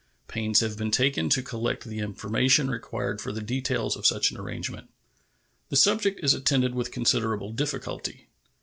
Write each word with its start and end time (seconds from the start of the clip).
Pains 0.27 0.61
have 0.61 0.79
been 0.79 0.89
taken 0.89 1.29
to 1.29 1.43
collect 1.43 1.83
the 1.83 1.99
information 1.99 2.71
required 2.71 3.21
for 3.21 3.31
the 3.31 3.39
details 3.39 3.95
of 3.95 4.07
such 4.07 4.31
an 4.31 4.37
arrangement. 4.39 4.89
The 5.69 5.75
subject 5.75 6.21
is 6.23 6.33
attended 6.33 6.73
with 6.73 6.89
considerable 6.91 7.51
difficulty. 7.51 8.27